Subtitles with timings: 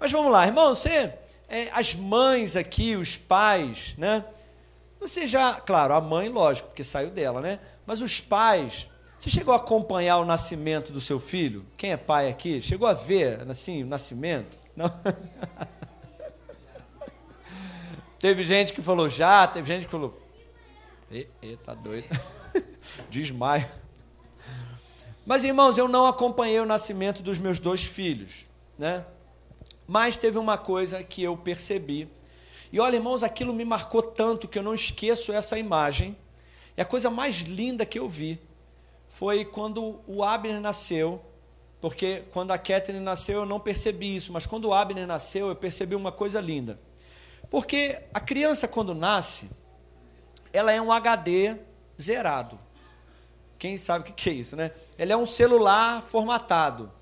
[0.00, 1.12] Mas vamos lá, irmão, você,
[1.46, 4.24] é, as mães aqui, os pais, né?
[4.98, 7.60] Você já, claro, a mãe, lógico, porque saiu dela, né?
[7.84, 11.66] Mas os pais, você chegou a acompanhar o nascimento do seu filho?
[11.76, 12.62] Quem é pai aqui?
[12.62, 14.58] Chegou a ver, assim, o nascimento?
[14.74, 14.88] Não?
[18.18, 20.18] teve gente que falou já, teve gente que falou,
[21.10, 22.08] e, e tá doido.
[23.10, 23.68] Desmaio.
[25.26, 28.46] Mas, irmãos, eu não acompanhei o nascimento dos meus dois filhos,
[28.78, 29.04] né?
[29.90, 32.08] Mas teve uma coisa que eu percebi.
[32.70, 36.16] E olha, irmãos, aquilo me marcou tanto que eu não esqueço essa imagem.
[36.76, 38.40] E a coisa mais linda que eu vi
[39.08, 41.20] foi quando o Abner nasceu.
[41.80, 45.56] Porque quando a Catherine nasceu eu não percebi isso, mas quando o Abner nasceu eu
[45.56, 46.78] percebi uma coisa linda.
[47.50, 49.50] Porque a criança, quando nasce,
[50.52, 51.56] ela é um HD
[52.00, 52.60] zerado.
[53.58, 54.70] Quem sabe o que é isso, né?
[54.96, 56.92] Ela é um celular formatado.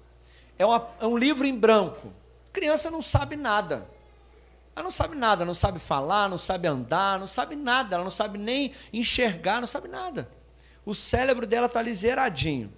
[0.58, 2.16] É, uma, é um livro em branco
[2.52, 3.88] criança não sabe nada.
[4.78, 8.10] Ela não sabe nada, não sabe falar, não sabe andar, não sabe nada, ela não
[8.12, 10.30] sabe nem enxergar, não sabe nada.
[10.86, 12.72] O cérebro dela está ali zeradinho.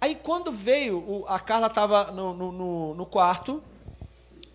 [0.00, 3.62] Aí quando veio, a Carla estava no, no, no, quarto,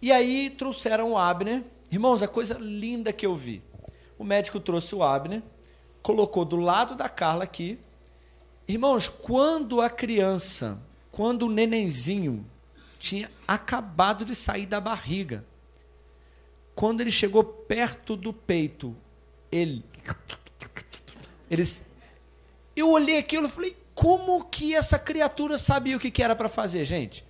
[0.02, 1.63] e aí trouxeram o Abner.
[1.89, 3.63] Irmãos, a coisa linda que eu vi.
[4.19, 5.41] O médico trouxe o Abner,
[6.02, 7.80] colocou do lado da Carla aqui.
[8.67, 10.78] Irmãos, quando a criança,
[11.11, 12.45] quando o nenenzinho
[13.02, 15.44] tinha acabado de sair da barriga.
[16.75, 18.95] Quando ele chegou perto do peito,
[19.52, 19.83] ele.
[21.49, 21.81] Eles.
[22.75, 26.47] Eu olhei aquilo e falei: como que essa criatura sabia o que, que era para
[26.47, 27.25] fazer, gente?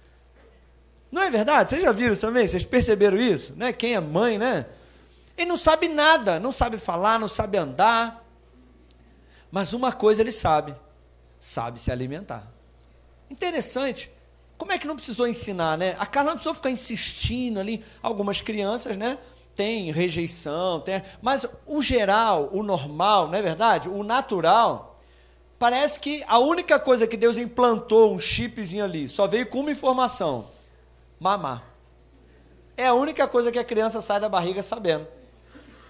[1.10, 1.70] Não é verdade?
[1.70, 2.48] Vocês já viram isso também?
[2.48, 3.56] Vocês perceberam isso?
[3.56, 3.72] Né?
[3.72, 4.66] Quem é mãe, né?
[5.38, 8.26] Ele não sabe nada, não sabe falar, não sabe andar.
[9.50, 10.76] Mas uma coisa ele sabe:
[11.40, 12.52] sabe se alimentar.
[13.30, 14.12] Interessante.
[14.62, 15.96] Como é que não precisou ensinar, né?
[15.98, 17.84] A Carla não precisou ficar insistindo ali.
[18.00, 19.18] Algumas crianças, né?
[19.56, 21.02] Tem rejeição, tem...
[21.20, 23.90] mas o geral, o normal, não é verdade?
[23.90, 25.02] O natural,
[25.58, 29.72] parece que a única coisa que Deus implantou um chipzinho ali, só veio com uma
[29.72, 30.48] informação:
[31.20, 31.64] mamar.
[32.78, 35.08] É a única coisa que a criança sai da barriga sabendo.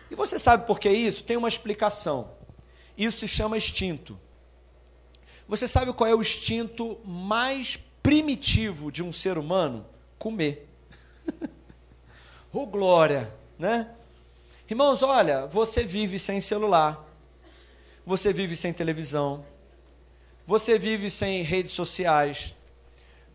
[0.10, 1.26] E você sabe por que isso?
[1.26, 2.32] Tem uma explicação.
[2.98, 4.18] Isso se chama instinto.
[5.46, 9.86] Você sabe qual é o instinto mais primitivo de um ser humano
[10.18, 10.68] comer.
[12.54, 13.90] oh glória, né?
[14.70, 17.06] Irmãos, olha, você vive sem celular,
[18.06, 19.46] você vive sem televisão,
[20.48, 22.56] você vive sem redes sociais,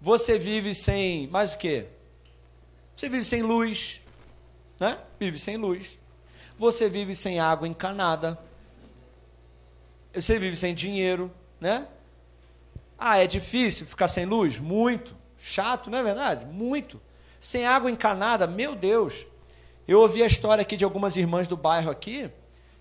[0.00, 1.86] você vive sem mais o quê?
[2.96, 4.00] Você vive sem luz,
[4.80, 4.98] né?
[5.20, 5.98] Vive sem luz.
[6.58, 8.38] Você vive sem água encanada.
[10.14, 11.86] Você vive sem dinheiro, né?
[12.98, 14.58] Ah, é difícil ficar sem luz?
[14.58, 15.14] Muito.
[15.38, 16.46] Chato, não é verdade?
[16.46, 17.00] Muito.
[17.38, 19.26] Sem água encanada, meu Deus.
[19.86, 22.30] Eu ouvi a história aqui de algumas irmãs do bairro aqui,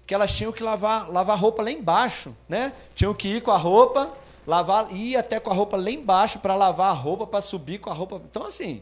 [0.08, 2.74] que elas tinham que lavar, lavar roupa lá embaixo, né?
[2.96, 4.12] Tinham que ir com a roupa,
[4.48, 7.90] lavar, ir até com a roupa lá embaixo para lavar a roupa, para subir com
[7.90, 8.22] a roupa.
[8.28, 8.82] Então, assim,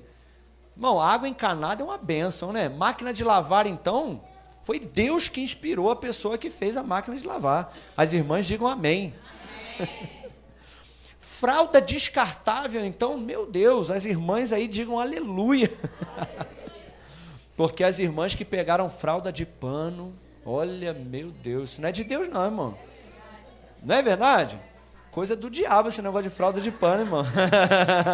[0.75, 2.69] irmão, água encanada é uma benção, né?
[2.69, 4.21] Máquina de lavar, então,
[4.63, 7.75] foi Deus que inspirou a pessoa que fez a máquina de lavar.
[7.97, 9.13] As irmãs digam amém.
[9.79, 10.22] amém.
[11.43, 15.69] Fralda descartável, então, meu Deus, as irmãs aí digam aleluia.
[17.57, 20.13] Porque as irmãs que pegaram fralda de pano,
[20.45, 22.77] olha, meu Deus, isso não é de Deus, não, irmão.
[23.83, 24.57] Não é verdade?
[25.11, 27.25] Coisa do diabo esse negócio de fralda de pano, irmão.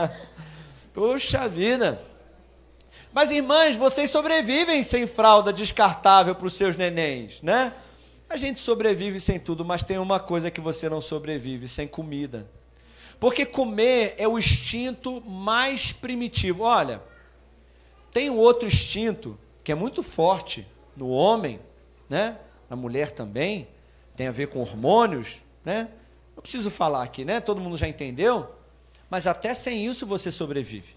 [0.91, 2.01] Puxa vida.
[3.13, 7.73] Mas, irmãs, vocês sobrevivem sem fralda descartável para os seus nenéns, né?
[8.27, 12.57] A gente sobrevive sem tudo, mas tem uma coisa que você não sobrevive: sem comida.
[13.19, 16.63] Porque comer é o instinto mais primitivo.
[16.63, 17.01] Olha,
[18.11, 20.65] tem outro instinto que é muito forte
[20.95, 21.59] no homem,
[22.09, 22.37] né?
[22.69, 23.67] Na mulher também,
[24.15, 25.89] tem a ver com hormônios, né?
[26.35, 27.41] Não preciso falar aqui, né?
[27.41, 28.49] Todo mundo já entendeu.
[29.09, 30.95] Mas até sem isso você sobrevive.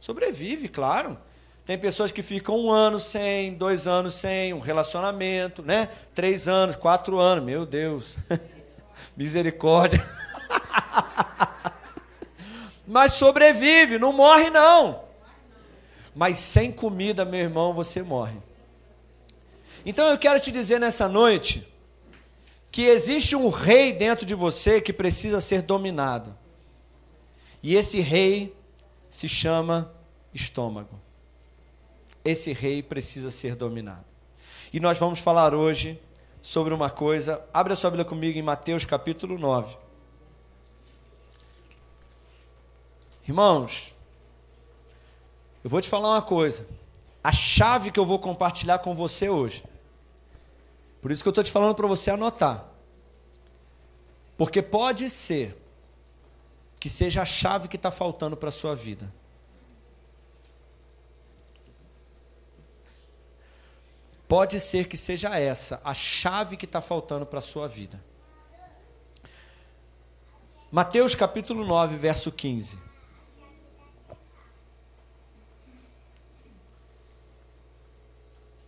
[0.00, 1.18] Sobrevive, claro.
[1.66, 5.88] Tem pessoas que ficam um ano sem, dois anos sem, um relacionamento, né?
[6.14, 8.16] Três anos, quatro anos, meu Deus.
[9.16, 10.06] Misericórdia.
[12.86, 15.02] Mas sobrevive, não morre não.
[16.14, 18.36] Mas sem comida, meu irmão, você morre.
[19.84, 21.66] Então eu quero te dizer nessa noite
[22.70, 26.36] que existe um rei dentro de você que precisa ser dominado.
[27.62, 28.54] E esse rei
[29.10, 29.92] se chama
[30.32, 31.00] estômago.
[32.24, 34.04] Esse rei precisa ser dominado.
[34.72, 36.00] E nós vamos falar hoje
[36.42, 37.44] sobre uma coisa.
[37.52, 39.83] Abre a sua Bíblia comigo em Mateus capítulo 9.
[43.26, 43.92] Irmãos,
[45.62, 46.66] Eu vou te falar uma coisa.
[47.22, 49.64] A chave que eu vou compartilhar com você hoje.
[51.00, 52.66] Por isso que eu estou te falando para você anotar.
[54.36, 55.56] Porque pode ser
[56.78, 59.10] que seja a chave que está faltando para a sua vida.
[64.28, 68.02] Pode ser que seja essa a chave que está faltando para a sua vida.
[70.70, 72.93] Mateus capítulo 9, verso 15.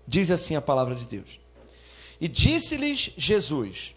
[0.07, 1.41] Diz assim a palavra de Deus.
[2.21, 3.95] E disse-lhes Jesus,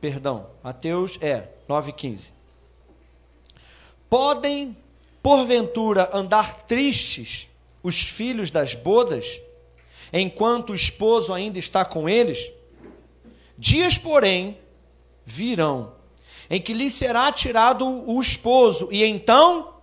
[0.00, 2.30] perdão, Mateus é 9,15.
[4.08, 4.76] Podem,
[5.22, 7.48] porventura, andar tristes
[7.82, 9.40] os filhos das bodas,
[10.12, 12.50] enquanto o esposo ainda está com eles?
[13.56, 14.58] Dias, porém,
[15.24, 15.94] virão,
[16.50, 19.74] em que lhe será tirado o esposo, e então,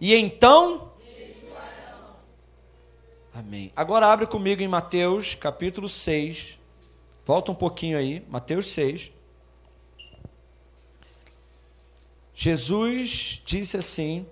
[0.00, 0.91] e então,
[3.44, 3.72] Amém.
[3.74, 6.58] Agora abre comigo em Mateus capítulo 6.
[7.26, 9.10] Volta um pouquinho aí, Mateus 6.
[12.34, 14.24] Jesus disse assim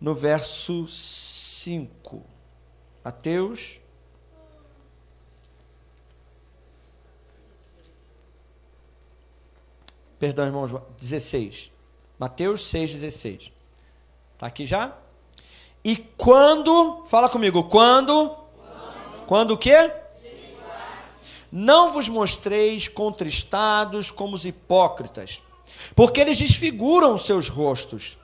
[0.00, 2.22] no verso 5.
[3.04, 3.78] Mateus
[10.18, 11.70] Perdão, irmãos, 16.
[12.18, 13.52] Mateus 6, 16.
[14.32, 15.03] Está aqui já?
[15.84, 18.30] E quando, fala comigo, quando?
[18.30, 19.92] Quando, quando o quê?
[21.52, 25.42] Não vos mostreis contristados como os hipócritas,
[25.94, 28.18] porque eles desfiguram os seus rostos,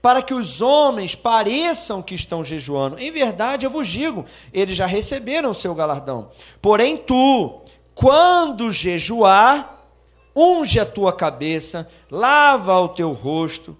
[0.00, 3.00] para que os homens pareçam que estão jejuando.
[3.00, 6.30] Em verdade, eu vos digo, eles já receberam o seu galardão.
[6.62, 7.62] Porém, tu,
[7.94, 9.82] quando jejuar,
[10.36, 13.76] unge a tua cabeça, lava o teu rosto,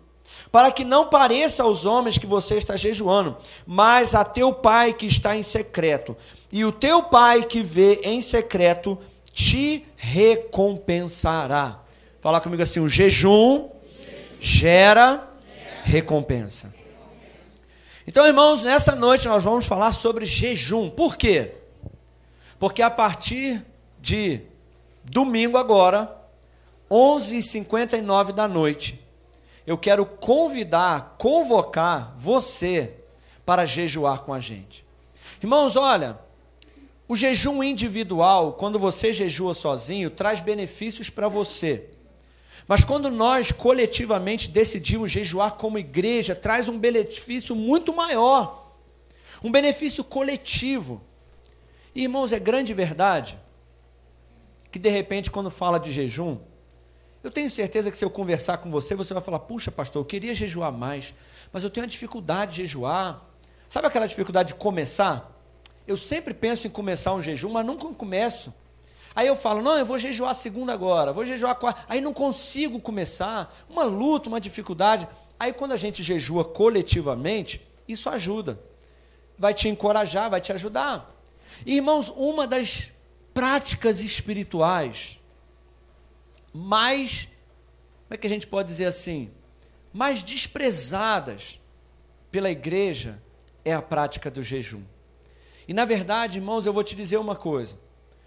[0.50, 3.36] para que não pareça aos homens que você está jejuando,
[3.66, 6.16] mas a teu pai que está em secreto.
[6.52, 8.98] E o teu pai que vê em secreto
[9.30, 11.80] te recompensará.
[12.20, 13.68] Fala comigo assim: o jejum
[14.40, 15.28] gera
[15.84, 16.74] recompensa.
[18.06, 20.88] Então, irmãos, nessa noite nós vamos falar sobre jejum.
[20.88, 21.52] Por quê?
[22.58, 23.62] Porque a partir
[24.00, 24.40] de
[25.04, 26.10] domingo agora,
[26.90, 28.98] 11h59 da noite,
[29.68, 32.94] eu quero convidar, convocar você
[33.44, 34.82] para jejuar com a gente.
[35.42, 36.18] Irmãos, olha,
[37.06, 41.90] o jejum individual, quando você jejua sozinho, traz benefícios para você.
[42.66, 48.72] Mas quando nós coletivamente decidimos jejuar como igreja, traz um benefício muito maior.
[49.44, 51.02] Um benefício coletivo.
[51.94, 53.38] E, irmãos, é grande verdade
[54.72, 56.38] que de repente, quando fala de jejum,
[57.22, 60.06] eu tenho certeza que se eu conversar com você, você vai falar: puxa, pastor, eu
[60.06, 61.14] queria jejuar mais,
[61.52, 63.22] mas eu tenho uma dificuldade de jejuar.
[63.68, 65.34] Sabe aquela dificuldade de começar?
[65.86, 68.54] Eu sempre penso em começar um jejum, mas nunca começo.
[69.14, 71.82] Aí eu falo: não, eu vou jejuar segunda agora, vou jejuar quarta.
[71.88, 73.52] Aí não consigo começar.
[73.68, 75.08] Uma luta, uma dificuldade.
[75.40, 78.60] Aí quando a gente jejua coletivamente, isso ajuda.
[79.36, 81.14] Vai te encorajar, vai te ajudar.
[81.66, 82.90] Irmãos, uma das
[83.34, 85.17] práticas espirituais
[86.52, 87.28] mais,
[88.06, 89.30] como é que a gente pode dizer assim,
[89.92, 91.60] mais desprezadas
[92.30, 93.20] pela igreja
[93.64, 94.82] é a prática do jejum.
[95.66, 97.78] E na verdade, irmãos, eu vou te dizer uma coisa: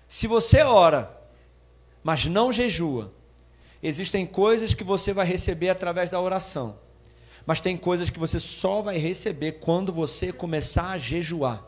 [0.07, 1.17] se você ora,
[2.03, 3.13] mas não jejua,
[3.81, 6.77] existem coisas que você vai receber através da oração,
[7.45, 11.63] mas tem coisas que você só vai receber quando você começar a jejuar.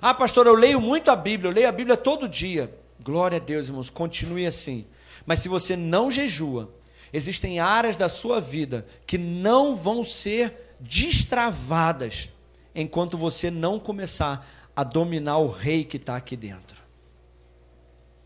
[0.00, 2.74] Ah, pastor, eu leio muito a Bíblia, eu leio a Bíblia todo dia.
[3.02, 4.86] Glória a Deus, irmãos, continue assim.
[5.24, 6.72] Mas se você não jejua,
[7.12, 12.30] existem áreas da sua vida que não vão ser destravadas
[12.74, 16.80] enquanto você não começar a dominar o rei que está aqui dentro.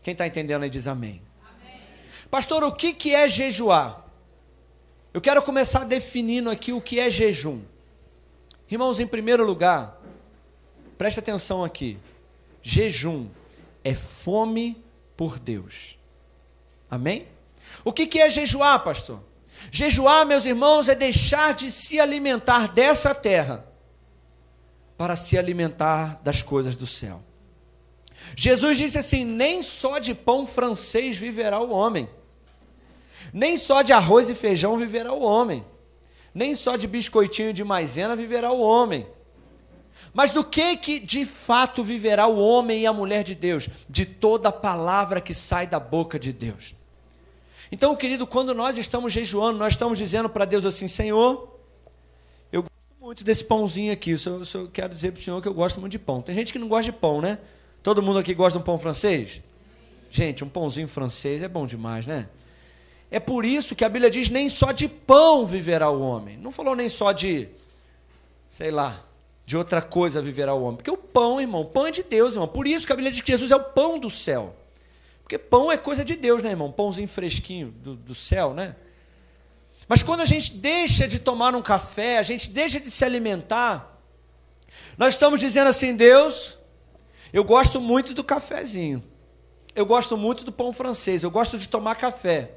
[0.01, 1.21] Quem está entendendo aí diz amém.
[1.41, 1.81] amém.
[2.29, 4.05] Pastor, o que, que é jejuar?
[5.13, 7.61] Eu quero começar definindo aqui o que é jejum.
[8.69, 10.01] Irmãos, em primeiro lugar,
[10.97, 11.97] preste atenção aqui.
[12.61, 13.27] Jejum
[13.85, 14.83] é fome
[15.15, 15.95] por Deus.
[16.89, 17.27] Amém?
[17.83, 19.21] O que, que é jejuar, pastor?
[19.71, 23.63] Jejuar, meus irmãos, é deixar de se alimentar dessa terra
[24.97, 27.21] para se alimentar das coisas do céu.
[28.35, 32.09] Jesus disse assim: nem só de pão francês viverá o homem,
[33.31, 35.63] nem só de arroz e feijão viverá o homem,
[36.33, 39.05] nem só de biscoitinho de maisena viverá o homem.
[40.15, 43.69] Mas do que que de fato viverá o homem e a mulher de Deus?
[43.87, 46.73] De toda palavra que sai da boca de Deus.
[47.71, 51.55] Então, querido, quando nós estamos jejuando, nós estamos dizendo para Deus assim: Senhor,
[53.05, 54.11] muito desse pãozinho aqui.
[54.11, 56.23] Eu, eu quero dizer para o senhor que eu gosto muito de pão.
[56.23, 57.37] Tem gente que não gosta de pão, né?
[57.83, 59.43] Todo mundo aqui gosta de um pão francês?
[60.09, 62.27] Gente, um pãozinho francês é bom demais, né?
[63.11, 66.35] É por isso que a Bíblia diz: nem só de pão viverá o homem.
[66.37, 67.47] Não falou nem só de,
[68.49, 69.05] sei lá,
[69.45, 70.77] de outra coisa viverá o homem.
[70.77, 72.47] Porque o pão, irmão, o pão é de Deus, irmão.
[72.47, 74.55] Por isso que a Bíblia diz que Jesus é o pão do céu.
[75.21, 76.71] Porque pão é coisa de Deus, né, irmão?
[76.71, 78.75] Pãozinho fresquinho do, do céu, né?
[79.87, 83.99] Mas quando a gente deixa de tomar um café, a gente deixa de se alimentar,
[84.97, 86.57] nós estamos dizendo assim: Deus,
[87.31, 89.03] eu gosto muito do cafezinho,
[89.75, 92.51] eu gosto muito do pão francês, eu gosto de tomar café,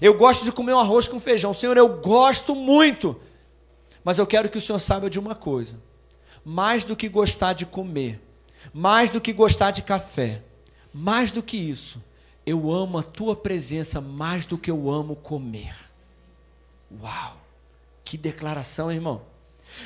[0.00, 1.54] eu gosto de comer um arroz com feijão.
[1.54, 3.20] Senhor, eu gosto muito,
[4.02, 5.78] mas eu quero que o Senhor saiba de uma coisa:
[6.44, 8.20] mais do que gostar de comer,
[8.72, 10.42] mais do que gostar de café,
[10.92, 12.02] mais do que isso,
[12.46, 15.74] eu amo a tua presença mais do que eu amo comer.
[17.02, 17.40] Uau!
[18.04, 19.22] Que declaração, irmão.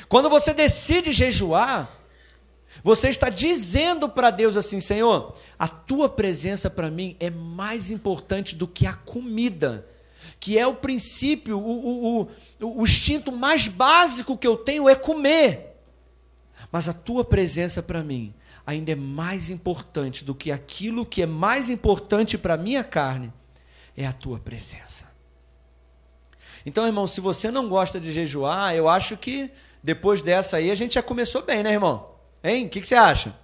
[0.09, 1.97] Quando você decide jejuar,
[2.83, 8.55] você está dizendo para Deus assim: Senhor, a tua presença para mim é mais importante
[8.55, 9.87] do que a comida,
[10.39, 14.95] que é o princípio, o, o, o, o instinto mais básico que eu tenho é
[14.95, 15.68] comer.
[16.71, 18.33] Mas a tua presença para mim
[18.65, 23.33] ainda é mais importante do que aquilo que é mais importante para a minha carne,
[23.97, 25.11] é a tua presença.
[26.65, 29.49] Então, irmão, se você não gosta de jejuar, eu acho que
[29.81, 32.11] depois dessa aí a gente já começou bem, né, irmão?
[32.43, 32.67] Hein?
[32.67, 33.35] O que, que você acha?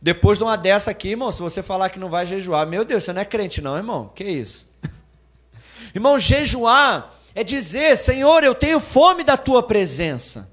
[0.00, 3.04] Depois de uma dessa aqui, irmão, se você falar que não vai jejuar, meu Deus,
[3.04, 4.10] você não é crente, não, irmão?
[4.14, 4.66] Que isso?
[5.94, 10.49] irmão, jejuar é dizer, Senhor, eu tenho fome da tua presença.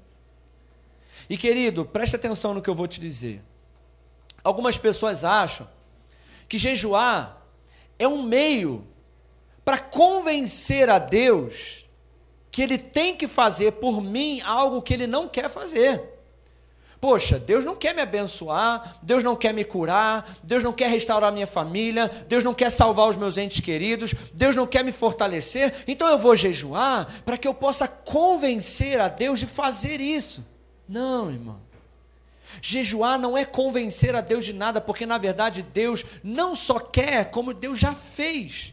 [1.28, 3.42] E querido, preste atenção no que eu vou te dizer.
[4.42, 5.68] Algumas pessoas acham
[6.48, 7.42] que jejuar
[7.98, 8.86] é um meio
[9.64, 11.84] para convencer a Deus
[12.50, 16.02] que ele tem que fazer por mim algo que ele não quer fazer.
[17.00, 21.30] Poxa, Deus não quer me abençoar, Deus não quer me curar, Deus não quer restaurar
[21.30, 25.84] minha família, Deus não quer salvar os meus entes queridos, Deus não quer me fortalecer,
[25.86, 30.44] então eu vou jejuar para que eu possa convencer a Deus de fazer isso.
[30.88, 31.60] Não, irmão.
[32.62, 37.30] Jejuar não é convencer a Deus de nada, porque na verdade Deus não só quer,
[37.30, 38.72] como Deus já fez.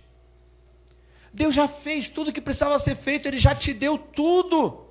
[1.34, 4.86] Deus já fez tudo que precisava ser feito, Ele já te deu tudo.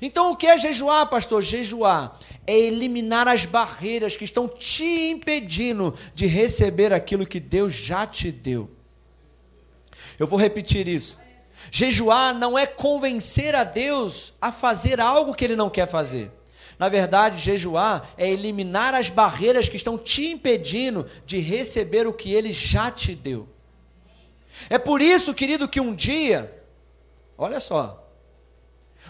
[0.00, 1.42] Então, o que é jejuar, pastor?
[1.42, 8.06] Jejuar é eliminar as barreiras que estão te impedindo de receber aquilo que Deus já
[8.06, 8.70] te deu.
[10.18, 11.18] Eu vou repetir isso.
[11.70, 16.30] Jejuar não é convencer a Deus a fazer algo que Ele não quer fazer.
[16.82, 22.34] Na verdade, jejuar é eliminar as barreiras que estão te impedindo de receber o que
[22.34, 23.48] Ele já te deu.
[24.68, 26.52] É por isso, querido, que um dia,
[27.38, 28.04] olha só,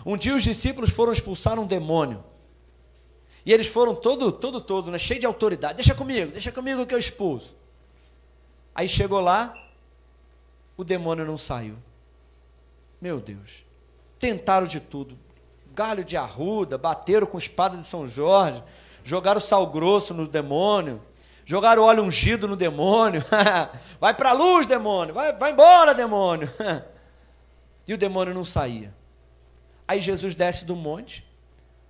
[0.05, 2.23] um dia os discípulos foram expulsar um demônio.
[3.43, 5.77] E eles foram todo, todo, todo, né, cheio de autoridade.
[5.77, 7.57] Deixa comigo, deixa comigo que eu expulso.
[8.75, 9.55] Aí chegou lá,
[10.77, 11.79] o demônio não saiu.
[13.01, 13.65] Meu Deus.
[14.19, 15.22] Tentaram de tudo.
[15.75, 18.63] Galho de arruda, bateram com espada de São Jorge,
[19.03, 21.01] jogaram sal grosso no demônio,
[21.45, 23.23] Jogaram óleo ungido no demônio.
[24.01, 25.15] vai para a luz, demônio.
[25.15, 26.49] Vai, vai embora, demônio.
[27.87, 28.95] e o demônio não saía.
[29.87, 31.27] Aí Jesus desce do monte.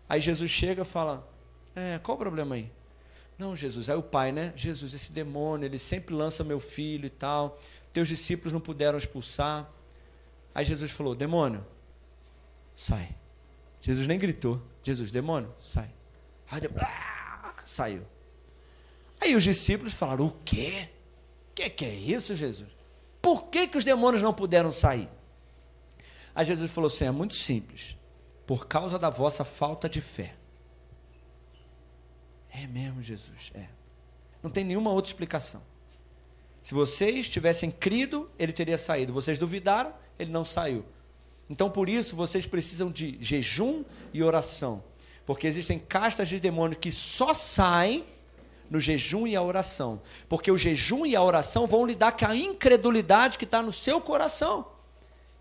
[0.08, 1.28] Aí Jesus chega e fala:
[1.76, 2.70] é, qual o problema aí?
[3.38, 4.52] Não, Jesus, aí o pai, né?
[4.54, 7.58] Jesus, esse demônio, ele sempre lança meu filho e tal.
[7.92, 9.68] Teus discípulos não puderam expulsar.
[10.54, 11.64] Aí Jesus falou: demônio,
[12.74, 13.14] sai.
[13.82, 14.62] Jesus nem gritou.
[14.82, 15.90] Jesus, demônio, sai.
[16.50, 18.06] Aí, ah, saiu.
[19.20, 20.88] Aí os discípulos falaram: O quê?
[21.50, 22.70] O que, que é isso, Jesus?
[23.20, 25.08] Por que, que os demônios não puderam sair?
[26.34, 27.96] Aí Jesus falou assim: É muito simples.
[28.46, 30.34] Por causa da vossa falta de fé.
[32.50, 33.50] É mesmo, Jesus?
[33.54, 33.66] É.
[34.42, 35.62] Não tem nenhuma outra explicação.
[36.62, 39.12] Se vocês tivessem crido, ele teria saído.
[39.12, 40.84] Vocês duvidaram, ele não saiu.
[41.52, 44.82] Então, por isso, vocês precisam de jejum e oração.
[45.26, 48.06] Porque existem castas de demônio que só saem
[48.70, 50.00] no jejum e a oração.
[50.30, 54.00] Porque o jejum e a oração vão lidar com a incredulidade que está no seu
[54.00, 54.66] coração.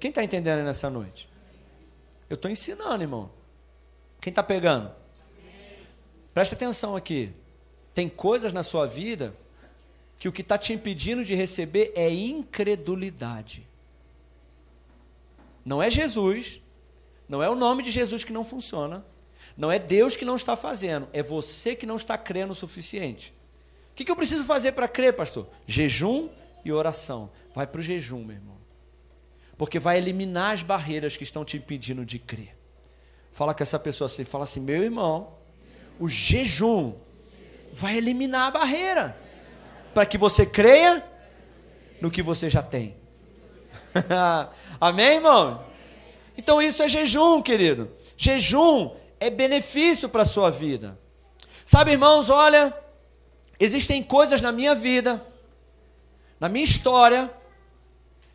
[0.01, 1.29] Quem está entendendo nessa noite?
[2.29, 3.31] Eu estou ensinando, irmão.
[4.19, 4.91] Quem está pegando?
[6.33, 7.31] Preste atenção aqui.
[7.93, 9.33] Tem coisas na sua vida
[10.19, 13.70] que o que está te impedindo de receber é incredulidade.
[15.63, 16.61] Não é Jesus,
[17.27, 19.05] não é o nome de Jesus que não funciona,
[19.55, 23.33] não é Deus que não está fazendo, é você que não está crendo o suficiente.
[23.91, 25.47] O que, que eu preciso fazer para crer, pastor?
[25.67, 26.29] Jejum
[26.63, 27.29] e oração.
[27.53, 28.57] Vai para o jejum, meu irmão.
[29.57, 32.55] Porque vai eliminar as barreiras que estão te impedindo de crer.
[33.31, 35.33] Fala com essa pessoa assim, fala assim, meu irmão,
[35.99, 36.95] o jejum
[37.73, 39.17] vai eliminar a barreira
[39.93, 41.03] para que você creia
[41.99, 42.95] no que você já tem.
[44.79, 45.63] Amém, irmão?
[46.37, 47.91] Então isso é jejum, querido.
[48.17, 50.99] Jejum é benefício para a sua vida.
[51.65, 52.73] Sabe, irmãos, olha,
[53.59, 55.25] existem coisas na minha vida,
[56.39, 57.31] na minha história,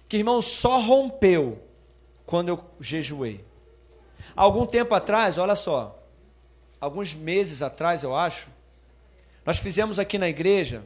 [0.09, 1.63] que, irmão, só rompeu
[2.25, 3.45] quando eu jejuei.
[4.35, 6.01] Algum tempo atrás, olha só,
[6.81, 8.49] alguns meses atrás, eu acho,
[9.45, 10.85] nós fizemos aqui na igreja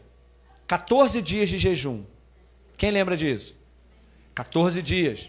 [0.66, 2.04] 14 dias de jejum.
[2.76, 3.59] Quem lembra disso?
[4.34, 5.28] 14 dias.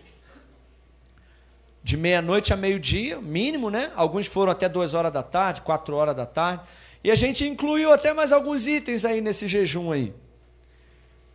[1.83, 3.91] De meia-noite a meio-dia, mínimo, né?
[3.95, 6.63] Alguns foram até 2 horas da tarde, 4 horas da tarde.
[7.03, 10.13] E a gente incluiu até mais alguns itens aí nesse jejum aí.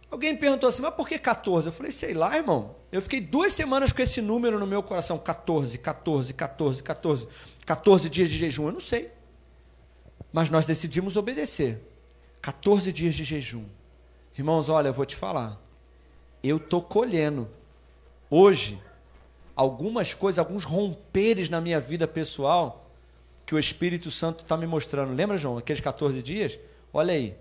[0.09, 1.67] Alguém perguntou assim, mas por que 14?
[1.67, 2.77] Eu falei, sei lá, irmão.
[2.93, 7.29] Eu fiquei duas semanas com esse número no meu coração: 14, 14, 14, 14.
[7.67, 9.11] 14 dias de jejum, eu não sei.
[10.33, 11.83] Mas nós decidimos obedecer.
[12.41, 13.65] 14 dias de jejum.
[14.39, 15.61] Irmãos, olha, eu vou te falar.
[16.43, 17.49] Eu estou colhendo
[18.31, 18.81] hoje
[19.55, 22.91] algumas coisas, alguns romperes na minha vida pessoal
[23.45, 25.15] que o Espírito Santo está me mostrando.
[25.15, 26.59] Lembra, João, aqueles 14 dias?
[26.93, 27.37] Olha aí.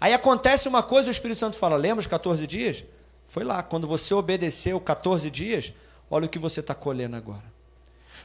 [0.00, 2.84] Aí acontece uma coisa, o Espírito Santo fala: lembra os 14 dias?
[3.26, 5.72] Foi lá, quando você obedeceu 14 dias,
[6.10, 7.44] olha o que você está colhendo agora.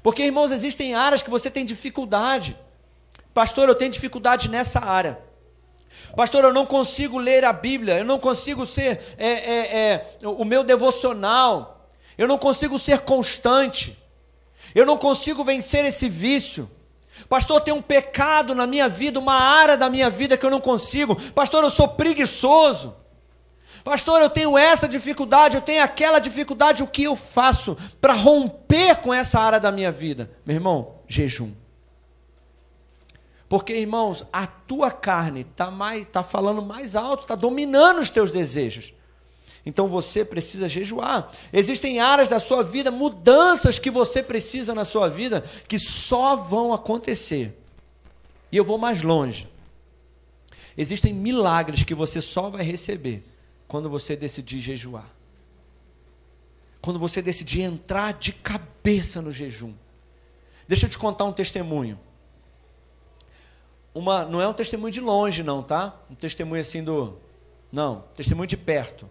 [0.02, 2.58] Porque, irmãos, existem áreas que você tem dificuldade.
[3.34, 5.20] Pastor, eu tenho dificuldade nessa área.
[6.16, 9.76] Pastor, eu não consigo ler a Bíblia, eu não consigo ser é, é,
[10.22, 13.98] é, o meu devocional, eu não consigo ser constante,
[14.76, 16.70] eu não consigo vencer esse vício.
[17.28, 20.62] Pastor, tem um pecado na minha vida, uma área da minha vida que eu não
[20.62, 21.16] consigo.
[21.32, 22.96] Pastor, eu sou preguiçoso.
[23.84, 28.98] Pastor, eu tenho essa dificuldade, eu tenho aquela dificuldade, o que eu faço para romper
[28.98, 30.32] com essa área da minha vida?
[30.46, 31.52] Meu irmão, jejum.
[33.54, 35.72] Porque, irmãos, a tua carne está
[36.12, 38.92] tá falando mais alto, está dominando os teus desejos.
[39.64, 41.32] Então você precisa jejuar.
[41.54, 46.74] Existem áreas da sua vida, mudanças que você precisa na sua vida, que só vão
[46.74, 47.56] acontecer.
[48.52, 49.48] E eu vou mais longe.
[50.76, 53.24] Existem milagres que você só vai receber
[53.68, 55.08] quando você decidir jejuar.
[56.82, 59.76] Quando você decidir entrar de cabeça no jejum.
[60.68, 62.00] Deixa eu te contar um testemunho.
[63.94, 65.96] Uma, não é um testemunho de longe, não, tá?
[66.10, 67.18] Um testemunho assim do.
[67.72, 69.10] Não, testemunho de perto.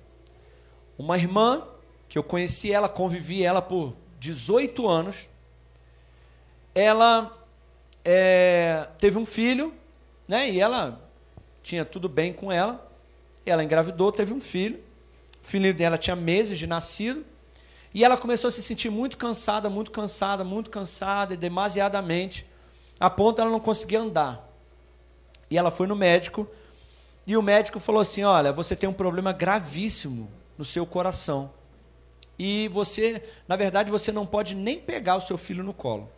[0.98, 1.66] Uma irmã,
[2.08, 5.28] que eu conheci ela, convivi ela por 18 anos,
[6.74, 7.36] ela
[8.04, 9.72] é, teve um filho,
[10.26, 10.50] né?
[10.50, 11.00] E ela
[11.62, 12.90] tinha tudo bem com ela.
[13.46, 14.80] Ela engravidou, teve um filho.
[15.42, 17.24] O filho dela tinha meses de nascido.
[17.94, 22.46] E ela começou a se sentir muito cansada, muito cansada, muito cansada, demasiadamente,
[22.98, 24.51] a ponto ela não conseguir andar.
[25.52, 26.48] E ela foi no médico,
[27.26, 31.50] e o médico falou assim: Olha, você tem um problema gravíssimo no seu coração.
[32.38, 36.10] E você, na verdade, você não pode nem pegar o seu filho no colo.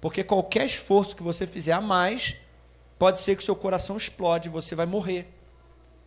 [0.00, 2.34] Porque qualquer esforço que você fizer a mais,
[2.98, 5.30] pode ser que seu coração explode e você vai morrer.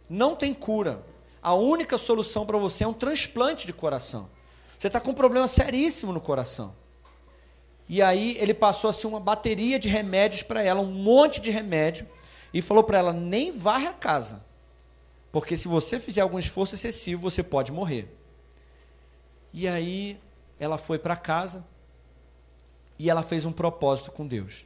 [0.09, 1.05] Não tem cura.
[1.43, 4.27] A única solução para você é um transplante de coração.
[4.75, 6.73] Você está com um problema seríssimo no coração.
[7.87, 12.07] E aí ele passou assim uma bateria de remédios para ela, um monte de remédio,
[12.53, 14.43] e falou para ela: nem varre a casa.
[15.31, 18.15] Porque se você fizer algum esforço excessivo, você pode morrer.
[19.53, 20.19] E aí
[20.59, 21.67] ela foi para casa
[22.97, 24.65] e ela fez um propósito com Deus.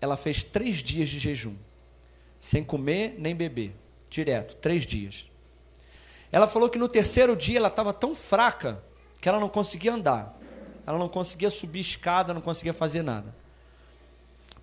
[0.00, 1.54] Ela fez três dias de jejum,
[2.40, 3.74] sem comer nem beber,
[4.10, 5.30] direto, três dias.
[6.32, 8.82] Ela falou que no terceiro dia ela estava tão fraca
[9.20, 10.38] que ela não conseguia andar.
[10.86, 13.34] Ela não conseguia subir escada, não conseguia fazer nada.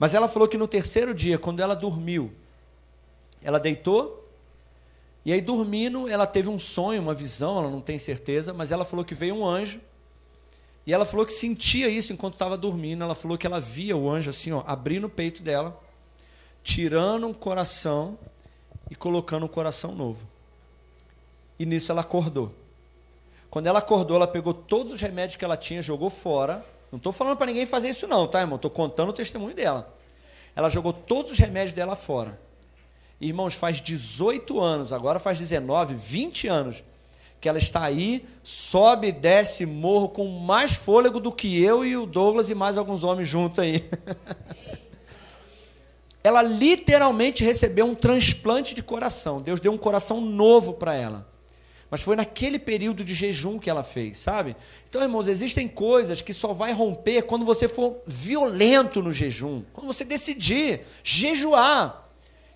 [0.02, 2.34] Mas ela falou que no terceiro dia, quando ela dormiu,
[3.44, 4.22] ela deitou
[5.24, 8.84] e aí, dormindo, ela teve um sonho, uma visão, ela não tem certeza, mas ela
[8.84, 9.80] falou que veio um anjo.
[10.86, 13.04] E ela falou que sentia isso enquanto estava dormindo.
[13.04, 15.80] Ela falou que ela via o anjo assim, ó, abrindo o peito dela,
[16.64, 18.18] tirando um coração
[18.90, 20.26] e colocando um coração novo.
[21.60, 22.52] E nisso ela acordou.
[23.52, 26.66] Quando ela acordou, ela pegou todos os remédios que ela tinha, jogou fora.
[26.92, 28.58] Não estou falando para ninguém fazer isso, não, tá, irmão?
[28.58, 29.96] Estou contando o testemunho dela.
[30.56, 32.38] Ela jogou todos os remédios dela fora
[33.22, 36.84] Irmãos, faz 18 anos, agora faz 19, 20 anos
[37.40, 42.08] que ela está aí, sobe desce morro com mais fôlego do que eu e o
[42.08, 43.88] Douglas e mais alguns homens juntos aí.
[46.24, 49.40] ela literalmente recebeu um transplante de coração.
[49.40, 51.28] Deus deu um coração novo para ela.
[51.92, 54.56] Mas foi naquele período de jejum que ela fez, sabe?
[54.90, 59.88] Então, irmãos, existem coisas que só vai romper quando você for violento no jejum, quando
[59.88, 62.10] você decidir jejuar.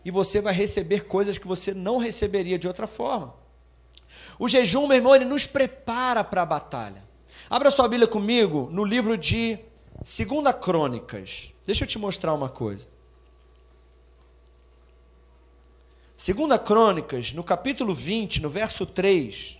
[0.05, 3.35] E você vai receber coisas que você não receberia de outra forma.
[4.39, 7.03] O jejum, meu irmão, ele nos prepara para a batalha.
[7.49, 9.59] Abra sua Bíblia comigo no livro de
[10.01, 11.51] Segunda Crônicas.
[11.65, 12.87] Deixa eu te mostrar uma coisa.
[16.17, 19.57] Segunda Crônicas, no capítulo 20, no verso 3.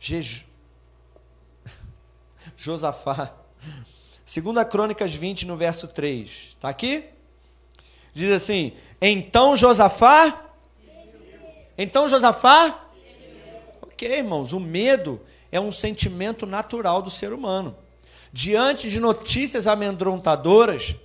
[0.00, 0.46] Jeju...
[2.56, 3.34] Josafá.
[4.24, 6.30] Segunda Crônicas 20, no verso 3.
[6.50, 7.04] Está aqui?
[8.14, 10.50] Diz assim: Então Josafá.
[11.76, 12.88] Então Josafá.
[13.82, 17.76] Ok, irmãos, o medo é um sentimento natural do ser humano.
[18.32, 20.96] Diante de notícias amedrontadoras,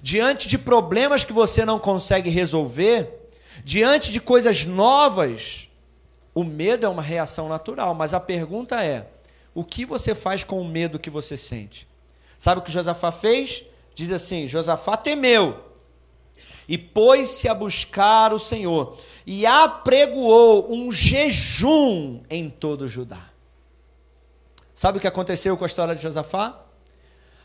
[0.00, 3.28] diante de problemas que você não consegue resolver,
[3.64, 5.68] diante de coisas novas,
[6.34, 9.08] o medo é uma reação natural, mas a pergunta é:
[9.54, 11.86] o que você faz com o medo que você sente?
[12.38, 13.64] Sabe o que Josafá fez?
[13.94, 15.72] Diz assim: Josafá temeu
[16.68, 23.28] e pôs-se a buscar o Senhor e apregoou um jejum em todo Judá.
[24.74, 26.60] Sabe o que aconteceu com a história de Josafá?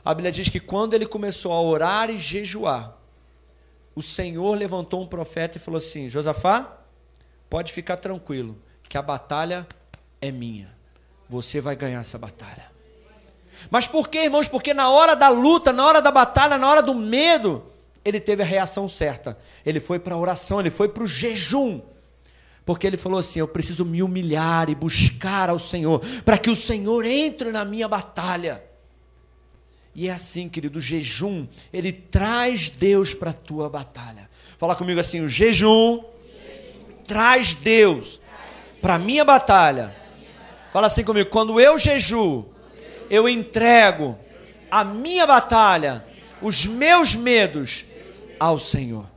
[0.07, 2.95] A Bíblia diz que quando ele começou a orar e jejuar,
[3.93, 6.77] o Senhor levantou um profeta e falou assim: Josafá,
[7.49, 9.67] pode ficar tranquilo, que a batalha
[10.21, 10.73] é minha.
[11.27, 12.71] Você vai ganhar essa batalha.
[13.69, 14.47] Mas por quê, irmãos?
[14.47, 17.65] Porque na hora da luta, na hora da batalha, na hora do medo,
[18.05, 19.37] ele teve a reação certa.
[19.65, 21.81] Ele foi para a oração, ele foi para o jejum.
[22.65, 26.55] Porque ele falou assim: Eu preciso me humilhar e buscar ao Senhor, para que o
[26.55, 28.63] Senhor entre na minha batalha.
[29.97, 34.29] E é assim, querido, o jejum, ele traz Deus para a tua batalha.
[34.59, 36.03] Fala comigo assim: o jejum,
[37.07, 38.21] traz Deus
[38.79, 39.95] para a minha batalha.
[40.71, 42.47] Fala assim comigo: quando eu jejuo,
[43.09, 44.15] eu entrego
[44.69, 46.05] a minha batalha,
[46.43, 47.83] os meus medos
[48.39, 49.07] ao Senhor.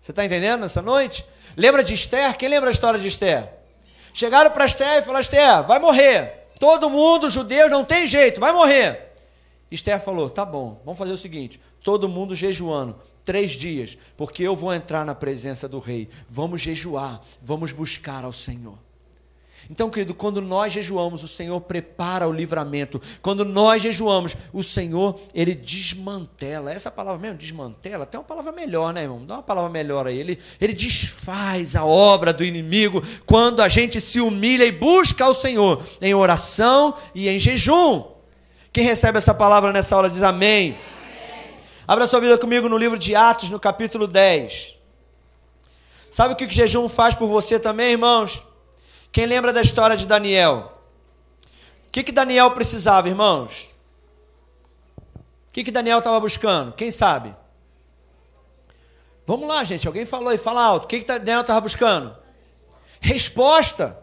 [0.00, 1.26] Você está entendendo nessa noite?
[1.56, 2.36] Lembra de Esther?
[2.36, 3.48] Quem lembra a história de Esther?
[4.14, 6.50] Chegaram para Esther e falaram: Esther, vai morrer.
[6.60, 9.07] Todo mundo, judeu, não tem jeito, vai morrer.
[9.70, 14.56] Esther falou: tá bom, vamos fazer o seguinte: todo mundo jejuando, três dias, porque eu
[14.56, 16.08] vou entrar na presença do rei.
[16.28, 18.78] Vamos jejuar, vamos buscar ao Senhor.
[19.70, 23.00] Então, querido, quando nós jejuamos, o Senhor prepara o livramento.
[23.20, 26.72] Quando nós jejuamos, o Senhor, ele desmantela.
[26.72, 29.26] Essa palavra mesmo, desmantela, tem uma palavra melhor, né, irmão?
[29.26, 30.18] Dá uma palavra melhor aí.
[30.18, 35.34] Ele, ele desfaz a obra do inimigo quando a gente se humilha e busca ao
[35.34, 38.17] Senhor em oração e em jejum.
[38.78, 40.78] Quem recebe essa palavra nessa hora diz amém.
[40.78, 41.56] amém.
[41.84, 44.76] Abra sua vida comigo no livro de Atos, no capítulo 10.
[46.12, 48.40] Sabe o que o jejum faz por você também, irmãos?
[49.10, 50.80] Quem lembra da história de Daniel?
[51.88, 53.68] O que, que Daniel precisava, irmãos?
[55.48, 56.72] O que, que Daniel estava buscando?
[56.74, 57.34] Quem sabe?
[59.26, 59.88] Vamos lá, gente.
[59.88, 60.84] Alguém falou aí, fala alto.
[60.84, 62.16] O que, que Daniel estava buscando?
[63.00, 63.98] Resposta.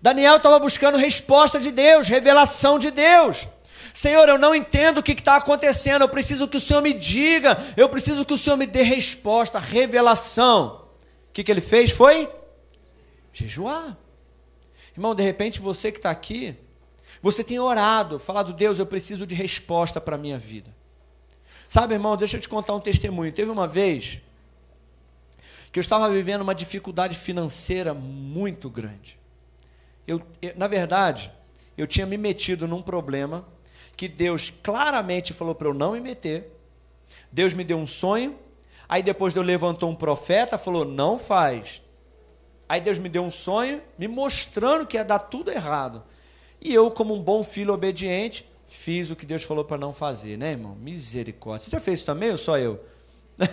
[0.00, 3.48] Daniel estava buscando resposta de Deus, revelação de Deus.
[3.96, 7.56] Senhor, eu não entendo o que está acontecendo, eu preciso que o Senhor me diga,
[7.78, 10.84] eu preciso que o Senhor me dê resposta, revelação.
[11.30, 11.92] O que, que ele fez?
[11.92, 12.30] Foi
[13.32, 13.96] jejuar.
[14.92, 16.54] Irmão, de repente você que está aqui,
[17.22, 20.76] você tem orado, falado, Deus, eu preciso de resposta para a minha vida.
[21.66, 23.32] Sabe, irmão, deixa eu te contar um testemunho.
[23.32, 24.20] Teve uma vez
[25.72, 29.18] que eu estava vivendo uma dificuldade financeira muito grande.
[30.06, 31.32] Eu, eu, na verdade,
[31.78, 33.55] eu tinha me metido num problema
[33.96, 36.52] que Deus claramente falou para eu não me meter.
[37.32, 38.36] Deus me deu um sonho,
[38.88, 41.82] aí depois Deus levantou um profeta, falou: não faz.
[42.68, 46.02] Aí Deus me deu um sonho, me mostrando que ia dar tudo errado.
[46.60, 50.36] E eu, como um bom filho obediente, fiz o que Deus falou para não fazer,
[50.36, 50.74] né, irmão?
[50.74, 51.64] Misericórdia.
[51.64, 52.84] Você já fez isso também ou só eu?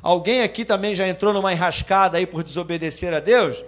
[0.00, 3.64] Alguém aqui também já entrou numa enrascada aí por desobedecer a Deus?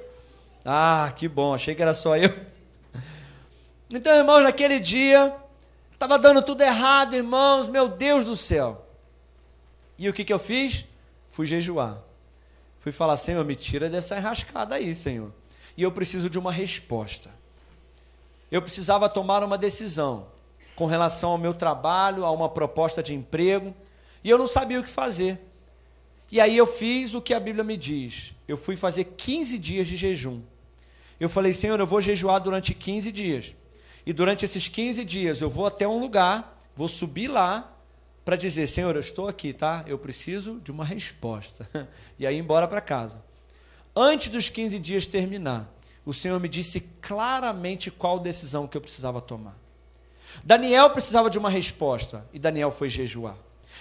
[0.64, 2.32] Ah, que bom, achei que era só eu.
[3.90, 5.34] Então, irmãos, naquele dia,
[5.98, 8.86] estava dando tudo errado, irmãos, meu Deus do céu.
[9.98, 10.84] E o que, que eu fiz?
[11.28, 11.98] Fui jejuar.
[12.78, 15.32] Fui falar, Senhor, me tira dessa enrascada aí, Senhor.
[15.76, 17.30] E eu preciso de uma resposta.
[18.48, 20.28] Eu precisava tomar uma decisão
[20.76, 23.74] com relação ao meu trabalho, a uma proposta de emprego,
[24.22, 25.40] e eu não sabia o que fazer.
[26.30, 28.34] E aí eu fiz o que a Bíblia me diz.
[28.46, 30.42] Eu fui fazer 15 dias de jejum.
[31.18, 33.52] Eu falei, Senhor, eu vou jejuar durante 15 dias.
[34.08, 37.70] E durante esses 15 dias eu vou até um lugar, vou subir lá,
[38.24, 39.84] para dizer: Senhor, eu estou aqui, tá?
[39.86, 41.68] Eu preciso de uma resposta.
[42.18, 43.22] E aí, embora para casa.
[43.94, 45.68] Antes dos 15 dias terminar,
[46.06, 49.54] o Senhor me disse claramente qual decisão que eu precisava tomar.
[50.42, 53.36] Daniel precisava de uma resposta e Daniel foi jejuar.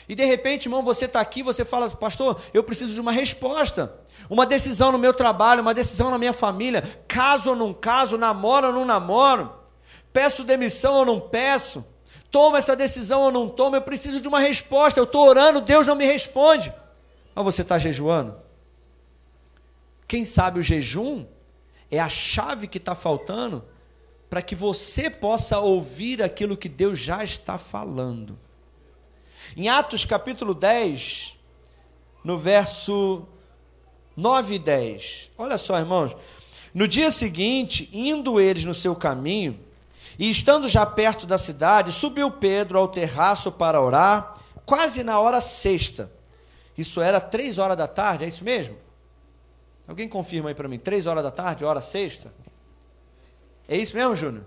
[0.09, 3.97] E de repente, irmão, você está aqui, você fala, pastor, eu preciso de uma resposta.
[4.29, 6.83] Uma decisão no meu trabalho, uma decisão na minha família.
[7.07, 9.65] Caso ou não caso, namoro ou não namoro.
[10.11, 11.85] Peço demissão ou não peço.
[12.31, 13.75] Tomo essa decisão ou não tomo.
[13.75, 14.99] Eu preciso de uma resposta.
[14.99, 16.73] Eu estou orando, Deus não me responde.
[17.33, 18.35] Mas você está jejuando?
[20.07, 21.25] Quem sabe o jejum
[21.91, 23.63] é a chave que está faltando
[24.29, 28.37] para que você possa ouvir aquilo que Deus já está falando.
[29.55, 31.35] Em Atos capítulo 10,
[32.23, 33.25] no verso
[34.15, 36.15] 9 e 10, olha só, irmãos.
[36.73, 39.59] No dia seguinte, indo eles no seu caminho,
[40.17, 44.33] e estando já perto da cidade, subiu Pedro ao terraço para orar,
[44.65, 46.11] quase na hora sexta.
[46.77, 48.75] Isso era três horas da tarde, é isso mesmo?
[49.87, 50.77] Alguém confirma aí para mim?
[50.77, 52.33] Três horas da tarde, hora sexta?
[53.67, 54.43] É isso mesmo, Júnior?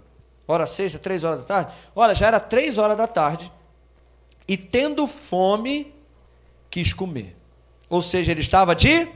[0.46, 1.72] Hora sexta, três horas da tarde?
[1.94, 3.50] Olha, já era três horas da tarde
[4.46, 5.94] e tendo fome,
[6.68, 7.36] quis comer.
[7.88, 9.08] Ou seja, ele estava de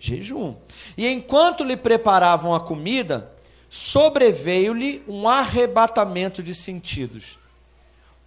[0.00, 0.56] jejum.
[0.96, 3.32] E enquanto lhe preparavam a comida,
[3.68, 7.38] sobreveio-lhe um arrebatamento de sentidos.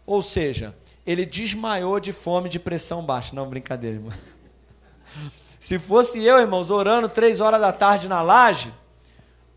[0.06, 0.76] Ou seja,
[1.06, 3.36] ele desmaiou de fome de pressão baixa.
[3.36, 4.14] Não, brincadeira, irmão.
[5.60, 8.74] Se fosse eu, irmãos, orando três horas da tarde na laje,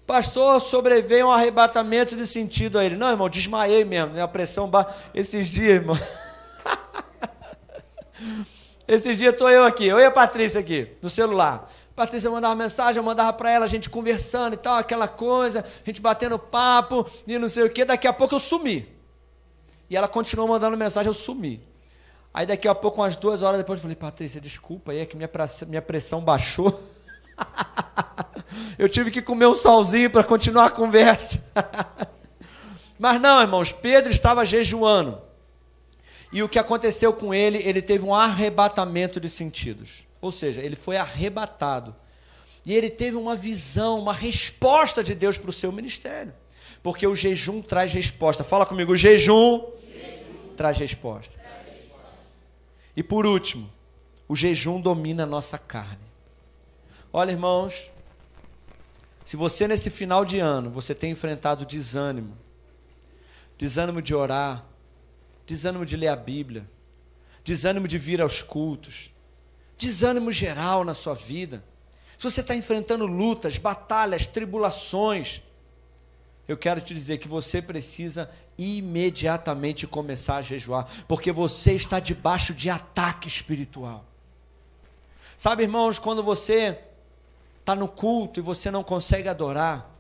[0.06, 2.96] pastor, sobreveio um arrebatamento de sentido a ele.
[2.96, 4.22] Não, irmão, desmaiei mesmo, né?
[4.22, 4.94] a pressão baixa.
[5.14, 5.98] Esses dias, irmão.
[8.86, 11.70] Esses dias estou eu aqui, eu e a Patrícia aqui, no celular.
[11.94, 15.85] Patrícia mandava mensagem, eu mandava para ela, a gente conversando e tal, aquela coisa, a
[15.85, 17.85] gente batendo papo e não sei o que.
[17.85, 18.88] Daqui a pouco eu sumi.
[19.90, 21.62] E ela continuou mandando mensagem, eu sumi.
[22.33, 25.16] Aí daqui a pouco, umas duas horas depois, eu falei, Patrícia, desculpa aí, é que
[25.16, 25.28] minha
[25.68, 26.83] minha pressão baixou.
[28.78, 31.44] eu tive que comer um solzinho para continuar a conversa.
[32.98, 35.20] Mas não, irmãos, Pedro estava jejuando.
[36.33, 40.07] E o que aconteceu com ele, ele teve um arrebatamento de sentidos.
[40.22, 41.94] Ou seja, ele foi arrebatado.
[42.64, 46.32] E ele teve uma visão, uma resposta de Deus para o seu ministério.
[46.80, 48.44] Porque o jejum traz resposta.
[48.44, 50.54] Fala comigo, jejum, jejum.
[50.56, 51.42] traz resposta.
[52.96, 53.68] E por último,
[54.28, 56.12] o jejum domina a nossa carne.
[57.12, 57.90] Olha, irmãos,
[59.24, 62.37] se você nesse final de ano você tem enfrentado desânimo,
[63.58, 64.64] desânimo de orar,
[65.46, 66.68] desânimo de ler a Bíblia,
[67.44, 69.12] desânimo de vir aos cultos,
[69.76, 71.64] desânimo geral na sua vida,
[72.16, 75.42] se você está enfrentando lutas, batalhas, tribulações,
[76.46, 82.54] eu quero te dizer que você precisa imediatamente começar a jejuar, porque você está debaixo
[82.54, 84.04] de ataque espiritual.
[85.37, 86.78] Sabe, irmãos, quando você
[87.58, 89.90] está no culto e você não consegue adorar,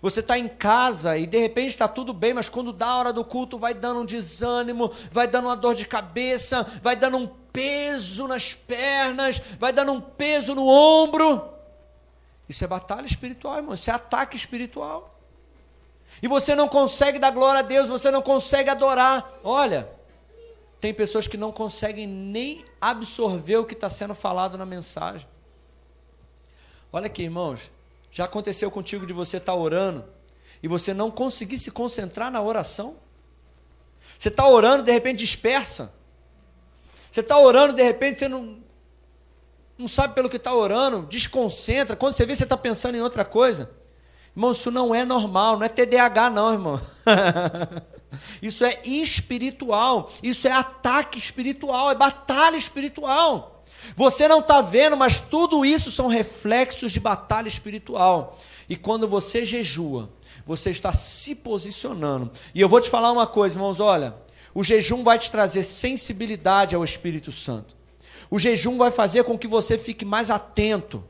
[0.00, 3.12] você está em casa e de repente está tudo bem, mas quando dá a hora
[3.12, 7.26] do culto vai dando um desânimo, vai dando uma dor de cabeça, vai dando um
[7.58, 11.52] peso nas pernas, vai dando um peso no ombro.
[12.48, 13.74] Isso é batalha espiritual, irmão.
[13.74, 15.18] Isso é ataque espiritual.
[16.22, 19.28] E você não consegue dar glória a Deus, você não consegue adorar.
[19.42, 19.90] Olha,
[20.78, 25.26] tem pessoas que não conseguem nem absorver o que está sendo falado na mensagem.
[26.92, 27.72] Olha aqui, irmãos.
[28.08, 30.04] Já aconteceu contigo de você estar tá orando
[30.62, 32.96] e você não conseguir se concentrar na oração?
[34.16, 35.97] Você está orando, de repente dispersa.
[37.10, 38.58] Você está orando, de repente você não,
[39.76, 41.96] não sabe pelo que está orando, desconcentra.
[41.96, 43.70] Quando você vê, você está pensando em outra coisa.
[44.34, 46.80] Irmão, isso não é normal, não é TDAH, não, irmão.
[48.42, 53.64] isso é espiritual, isso é ataque espiritual, é batalha espiritual.
[53.96, 58.36] Você não está vendo, mas tudo isso são reflexos de batalha espiritual.
[58.68, 60.10] E quando você jejua,
[60.46, 62.30] você está se posicionando.
[62.54, 64.14] E eu vou te falar uma coisa, irmãos: olha,
[64.58, 67.76] o jejum vai te trazer sensibilidade ao Espírito Santo.
[68.28, 71.04] O jejum vai fazer com que você fique mais atento.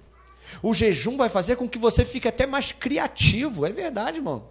[0.62, 3.64] O jejum vai fazer com que você fique até mais criativo.
[3.64, 4.50] É verdade, irmão.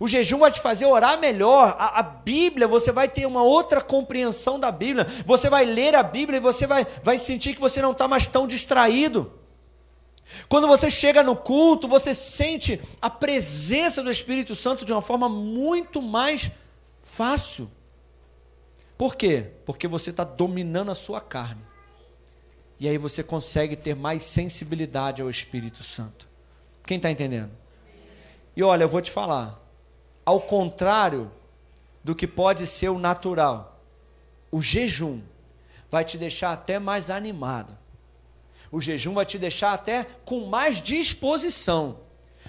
[0.00, 1.76] O jejum vai te fazer orar melhor.
[1.78, 5.06] A, a, Bíblia, você vai ter uma outra compreensão da Bíblia.
[5.24, 8.26] Você vai ler a Bíblia e você vai, vai sentir que você não está mais
[8.26, 9.32] tão distraído.
[10.48, 15.28] Quando você chega no culto, você sente a presença do Espírito Santo de uma forma
[15.28, 16.50] muito mais
[17.04, 17.70] fácil.
[19.02, 19.48] Por quê?
[19.66, 21.60] Porque você está dominando a sua carne.
[22.78, 26.28] E aí você consegue ter mais sensibilidade ao Espírito Santo.
[26.86, 27.50] Quem está entendendo?
[28.56, 29.60] E olha, eu vou te falar.
[30.24, 31.32] Ao contrário
[32.04, 33.82] do que pode ser o natural.
[34.52, 35.20] o jejum
[35.90, 37.76] vai te deixar até mais animado.
[38.70, 41.98] O jejum vai te deixar até com mais disposição.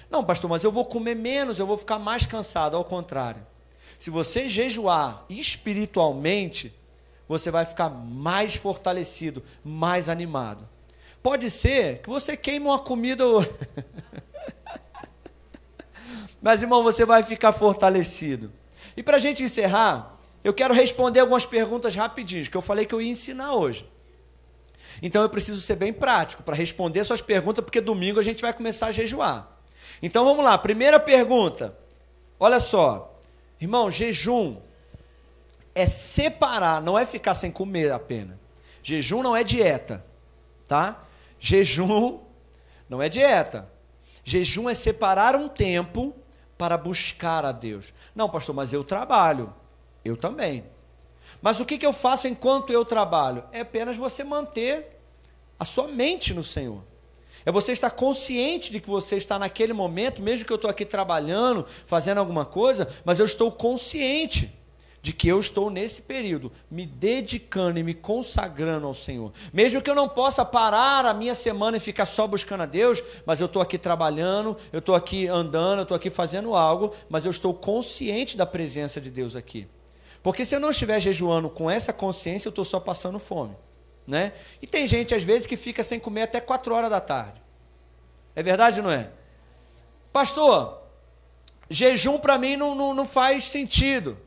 [0.08, 2.76] Não, pastor, mas eu vou comer menos, eu vou ficar mais cansado.
[2.76, 3.44] Ao contrário.
[3.98, 6.74] Se você jejuar espiritualmente,
[7.28, 10.68] você vai ficar mais fortalecido, mais animado.
[11.22, 13.24] Pode ser que você queime uma comida.
[16.40, 18.52] Mas, irmão, você vai ficar fortalecido.
[18.96, 22.94] E para a gente encerrar, eu quero responder algumas perguntas rapidinho, que eu falei que
[22.94, 23.88] eu ia ensinar hoje.
[25.02, 28.52] Então eu preciso ser bem prático para responder suas perguntas, porque domingo a gente vai
[28.52, 29.58] começar a jejuar.
[30.02, 31.76] Então vamos lá, primeira pergunta.
[32.38, 33.13] Olha só,
[33.60, 34.60] irmão, jejum
[35.74, 38.36] é separar, não é ficar sem comer apenas.
[38.82, 40.04] Jejum não é dieta,
[40.68, 41.04] tá?
[41.40, 42.20] Jejum
[42.88, 43.70] não é dieta.
[44.22, 46.14] Jejum é separar um tempo
[46.56, 47.92] para buscar a Deus.
[48.14, 49.52] Não, pastor, mas eu trabalho.
[50.04, 50.64] Eu também.
[51.42, 53.44] Mas o que, que eu faço enquanto eu trabalho?
[53.52, 55.00] É apenas você manter
[55.58, 56.82] a sua mente no Senhor.
[57.46, 60.84] É você estar consciente de que você está naquele momento, mesmo que eu estou aqui
[60.84, 64.50] trabalhando, fazendo alguma coisa, mas eu estou consciente
[65.04, 69.34] de que eu estou nesse período me dedicando e me consagrando ao Senhor.
[69.52, 73.04] Mesmo que eu não possa parar a minha semana e ficar só buscando a Deus,
[73.26, 77.26] mas eu estou aqui trabalhando, eu estou aqui andando, eu estou aqui fazendo algo, mas
[77.26, 79.68] eu estou consciente da presença de Deus aqui.
[80.22, 83.54] Porque se eu não estiver jejuando com essa consciência, eu estou só passando fome.
[84.06, 84.32] Né?
[84.60, 87.42] E tem gente, às vezes, que fica sem comer até 4 horas da tarde.
[88.36, 89.10] É verdade ou não é?
[90.12, 90.82] Pastor,
[91.70, 94.18] jejum para mim não, não, não faz sentido.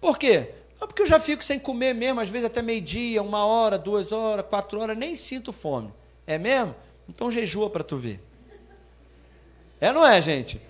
[0.00, 0.54] Por quê?
[0.78, 4.46] Porque eu já fico sem comer mesmo, às vezes até meio-dia, uma hora, duas horas,
[4.48, 5.92] quatro horas, nem sinto fome.
[6.26, 6.74] É mesmo?
[7.08, 8.22] Então jejua para tu ver.
[9.80, 10.60] É não é, gente?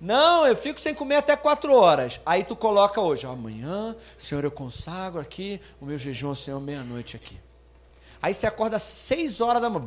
[0.00, 2.20] Não, eu fico sem comer até quatro horas.
[2.26, 7.16] Aí tu coloca hoje, amanhã, Senhor, eu consagro aqui o meu jejum ao Senhor meia-noite
[7.16, 7.38] aqui.
[8.24, 9.84] Aí você acorda às seis horas da manhã.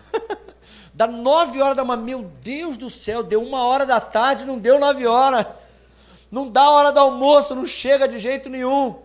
[0.94, 2.00] Dá nove horas da manhã.
[2.00, 5.46] Meu Deus do céu, deu uma hora da tarde, não deu nove horas.
[6.30, 8.96] Não dá hora do almoço, não chega de jeito nenhum.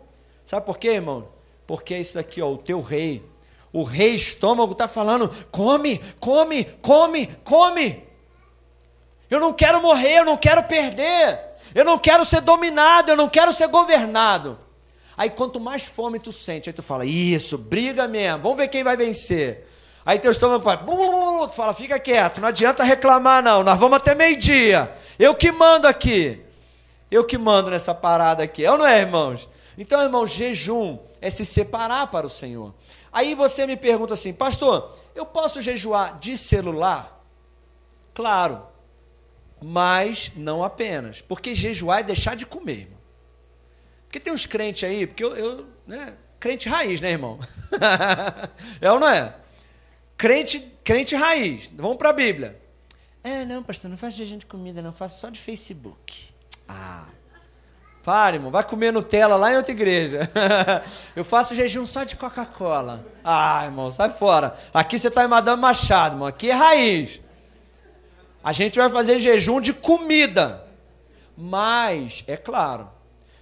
[0.46, 1.28] Sabe por quê, irmão?
[1.68, 3.30] Porque é isso aqui, ó, o teu rei.
[3.74, 8.08] O rei estômago está falando: come, come, come, come.
[9.30, 11.42] Eu não quero morrer, eu não quero perder.
[11.76, 14.58] Eu não quero ser dominado, eu não quero ser governado.
[15.22, 18.84] Aí quanto mais fome tu sente, aí tu fala: Isso, briga mesmo, vamos ver quem
[18.84, 19.68] vai vencer.
[20.04, 20.80] Aí teu estômago fala,
[21.48, 24.92] tu fala, fica quieto, não adianta reclamar não, nós vamos até meio-dia.
[25.20, 26.42] Eu que mando aqui.
[27.12, 28.66] Eu que mando nessa parada aqui.
[28.66, 29.48] É ou não é, irmãos?
[29.78, 32.74] Então, irmão, jejum é se separar para o Senhor.
[33.14, 37.24] Aí você me pergunta assim, pastor, eu posso jejuar de celular?
[38.12, 38.64] Claro,
[39.62, 41.22] mas não apenas.
[41.22, 42.80] Porque jejuar é deixar de comer.
[42.80, 43.01] Irmão.
[44.12, 47.40] Porque tem uns crentes aí, porque eu, eu né, crente raiz, né, irmão?
[48.82, 49.34] é ou não é?
[50.18, 51.72] Crente, crente raiz.
[51.74, 52.60] Vamos para a Bíblia.
[53.24, 56.28] É, não, pastor, não faço jejum de comida, não, faço só de Facebook.
[56.68, 57.06] Ah.
[58.04, 58.52] Pare, irmão.
[58.52, 60.30] Vai comer Nutella lá em outra igreja.
[61.16, 63.06] Eu faço jejum só de Coca-Cola.
[63.24, 64.58] Ah, irmão, sai fora.
[64.74, 66.28] Aqui você está em Madame Machado, irmão.
[66.28, 67.22] Aqui é raiz.
[68.44, 70.68] A gente vai fazer jejum de comida.
[71.38, 72.90] Mas, é claro,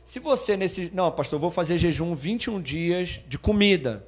[0.09, 0.89] se você nesse.
[0.91, 4.03] Não, pastor, vou fazer jejum 21 dias de comida.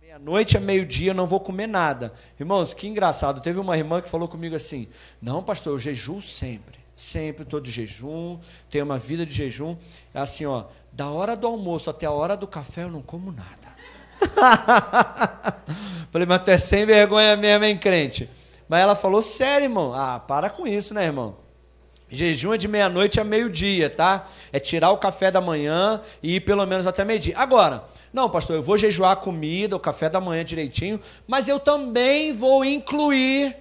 [0.00, 2.14] Meia-noite a meio-dia não vou comer nada.
[2.40, 3.42] Irmãos, que engraçado.
[3.42, 4.88] Teve uma irmã que falou comigo assim:
[5.20, 9.76] Não, pastor, eu jejuo sempre sempre estou de jejum, tenho uma vida de jejum.
[10.14, 13.30] É assim, ó, da hora do almoço até a hora do café eu não como
[13.30, 13.76] nada.
[16.10, 18.30] Falei, mas tu é sem vergonha mesmo, hein, crente?
[18.66, 19.92] Mas ela falou, sério, irmão?
[19.92, 21.36] Ah, para com isso, né, irmão?
[22.08, 24.28] Jejum é de meia-noite a meio-dia, tá?
[24.52, 27.36] É tirar o café da manhã e ir pelo menos até meio-dia.
[27.36, 31.58] Agora, não, pastor, eu vou jejuar a comida, o café da manhã direitinho, mas eu
[31.58, 33.56] também vou incluir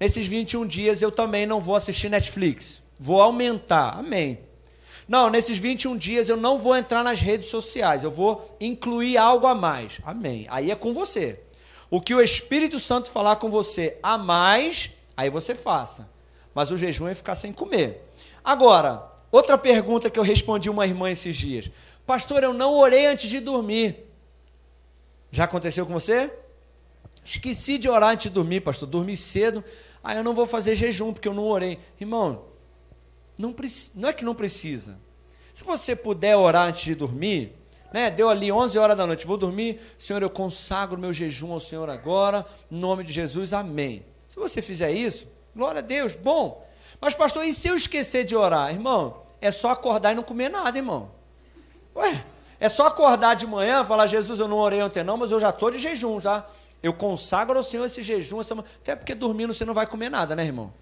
[0.00, 2.80] Nesses 21 dias eu também não vou assistir Netflix.
[2.98, 3.98] Vou aumentar.
[3.98, 4.38] Amém.
[5.08, 8.04] Não, nesses 21 dias eu não vou entrar nas redes sociais.
[8.04, 9.98] Eu vou incluir algo a mais.
[10.04, 10.46] Amém.
[10.50, 11.40] Aí é com você.
[11.90, 16.08] O que o Espírito Santo falar com você a mais, aí você faça.
[16.54, 18.08] Mas o jejum é ficar sem comer.
[18.44, 21.70] Agora, outra pergunta que eu respondi uma irmã esses dias.
[22.06, 24.06] Pastor, eu não orei antes de dormir.
[25.30, 26.32] Já aconteceu com você?
[27.24, 28.88] Esqueci de orar antes de dormir, pastor.
[28.88, 29.62] Dormi cedo.
[30.02, 31.78] Ah, eu não vou fazer jejum porque eu não orei.
[32.00, 32.44] Irmão,
[33.36, 33.54] não,
[33.94, 34.98] não é que não precisa.
[35.52, 37.52] Se você puder orar antes de dormir,
[37.92, 38.10] né?
[38.10, 39.80] Deu ali 11 horas da noite, vou dormir.
[39.98, 44.04] Senhor, eu consagro meu jejum ao Senhor agora, em nome de Jesus, amém.
[44.28, 45.26] Se você fizer isso,
[45.58, 46.64] glória a Deus, bom.
[47.00, 48.72] Mas, pastor, e se eu esquecer de orar?
[48.72, 51.10] Irmão, é só acordar e não comer nada, irmão.
[51.96, 52.24] Ué,
[52.60, 55.50] É só acordar de manhã, falar, Jesus, eu não orei ontem não, mas eu já
[55.50, 56.44] estou de jejum, já.
[56.82, 58.54] Eu consagro ao Senhor esse jejum, essa...
[58.54, 60.72] até porque dormindo você não vai comer nada, né, irmão?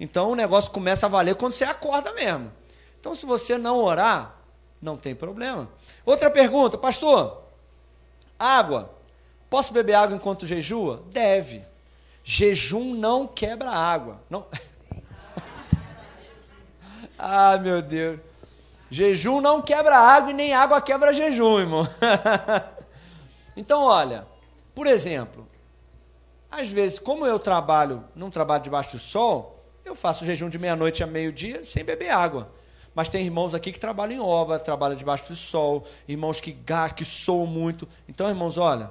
[0.00, 2.52] Então o negócio começa a valer quando você acorda mesmo.
[2.98, 4.36] Então, se você não orar,
[4.80, 5.68] não tem problema.
[6.04, 7.42] Outra pergunta, pastor:
[8.38, 8.90] água.
[9.48, 11.02] Posso beber água enquanto jejua?
[11.10, 11.64] Deve.
[12.24, 14.22] Jejum não quebra água.
[14.30, 14.46] Não.
[17.18, 18.18] ah, meu Deus.
[18.90, 21.86] Jejum não quebra água e nem água quebra jejum, irmão.
[23.56, 24.26] então, olha,
[24.74, 25.46] por exemplo,
[26.50, 31.02] às vezes, como eu trabalho, não trabalho debaixo do sol, eu faço jejum de meia-noite
[31.02, 32.52] a meio-dia sem beber água.
[32.94, 36.56] Mas tem irmãos aqui que trabalham em obra, trabalham debaixo do sol, irmãos que
[36.94, 37.88] que soam muito.
[38.08, 38.90] Então, irmãos, olha,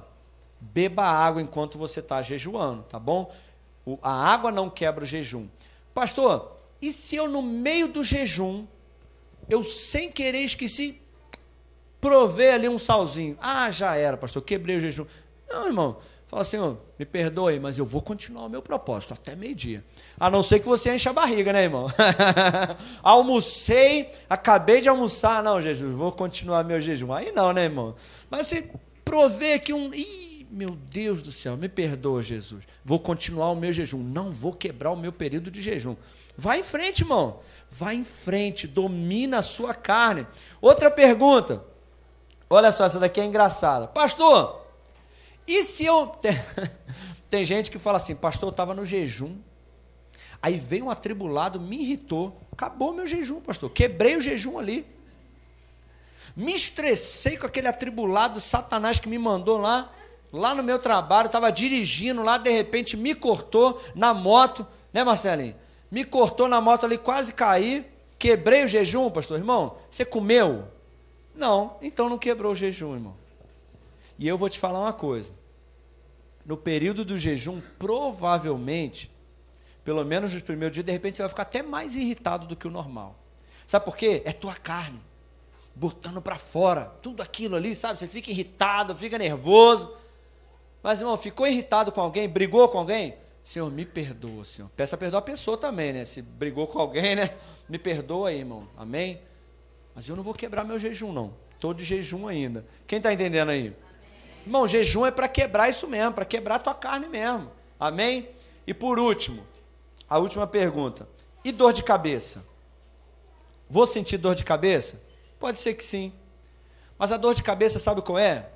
[0.74, 3.34] beba água enquanto você está jejuando, tá bom?
[3.86, 5.47] O, a água não quebra o jejum.
[5.93, 8.66] Pastor, e se eu no meio do jejum,
[9.49, 10.99] eu sem querer esqueci,
[11.99, 13.38] prover ali um salzinho?
[13.41, 15.05] Ah, já era, pastor, quebrei o jejum.
[15.47, 15.97] Não, irmão,
[16.34, 19.84] Fala, Senhor, me perdoe, mas eu vou continuar o meu propósito até meio-dia.
[20.20, 21.86] A não ser que você encha a barriga, né, irmão?
[23.03, 25.43] Almocei, acabei de almoçar.
[25.43, 27.14] Não, Jesus, vou continuar meu jejum.
[27.14, 27.93] Aí não, né, irmão?
[28.32, 28.68] Mas você
[29.05, 29.93] provê aqui um.
[29.93, 32.63] Ih, meu Deus do céu, me perdoa, Jesus.
[32.85, 34.03] Vou continuar o meu jejum.
[34.03, 35.95] Não vou quebrar o meu período de jejum.
[36.37, 37.39] Vai em frente, irmão.
[37.71, 40.27] Vai em frente, domina a sua carne.
[40.61, 41.63] Outra pergunta.
[42.49, 43.87] Olha só, essa daqui é engraçada.
[43.87, 44.63] Pastor,
[45.47, 46.15] e se eu.
[47.29, 49.37] Tem gente que fala assim, pastor, eu estava no jejum.
[50.39, 52.39] Aí veio um atribulado, me irritou.
[52.51, 53.71] Acabou meu jejum, pastor.
[53.71, 54.85] Quebrei o jejum ali.
[56.35, 59.91] Me estressei com aquele atribulado Satanás que me mandou lá,
[60.34, 61.27] lá no meu trabalho.
[61.27, 65.55] Estava dirigindo lá, de repente me cortou na moto, né, Marcelinho?
[65.91, 67.86] Me cortou na moto ali, quase caí.
[68.17, 69.38] Quebrei o jejum, pastor.
[69.38, 70.67] Irmão, você comeu?
[71.36, 73.15] Não, então não quebrou o jejum, irmão.
[74.17, 75.34] E eu vou te falar uma coisa.
[76.45, 79.11] No período do jejum, provavelmente,
[79.84, 82.67] pelo menos nos primeiros dias, de repente você vai ficar até mais irritado do que
[82.67, 83.15] o normal.
[83.67, 84.21] Sabe por quê?
[84.25, 84.99] É tua carne
[85.75, 87.97] botando para fora tudo aquilo ali, sabe?
[87.97, 89.91] Você fica irritado, fica nervoso.
[90.84, 93.15] Mas, irmão, ficou irritado com alguém, brigou com alguém?
[93.41, 94.69] Senhor, me perdoa, Senhor.
[94.75, 96.03] Peça perdão à pessoa também, né?
[96.03, 97.34] Se brigou com alguém, né?
[97.67, 98.67] Me perdoa aí, irmão.
[98.77, 99.21] Amém?
[99.95, 101.34] Mas eu não vou quebrar meu jejum, não.
[101.53, 102.65] Estou de jejum ainda.
[102.86, 103.73] Quem está entendendo aí?
[104.45, 107.49] Irmão, jejum é para quebrar isso mesmo, para quebrar tua carne mesmo.
[107.79, 108.29] Amém?
[108.67, 109.45] E por último,
[110.09, 111.07] a última pergunta.
[111.45, 112.45] E dor de cabeça?
[113.69, 115.01] Vou sentir dor de cabeça?
[115.39, 116.13] Pode ser que sim.
[116.97, 118.49] Mas a dor de cabeça, sabe qual é?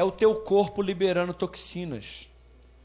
[0.00, 2.28] É o teu corpo liberando toxinas.